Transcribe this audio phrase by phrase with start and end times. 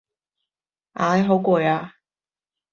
[0.93, 1.93] 唉，好攰呀